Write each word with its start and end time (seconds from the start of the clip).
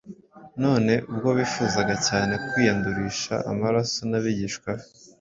none 0.63 0.93
ubwo 1.11 1.29
bifuzaga 1.39 1.95
cyane 2.07 2.33
kwiyandurisha 2.47 3.33
amaraso 3.51 3.99
y’abigishwa 4.11 4.69
be. 4.77 4.85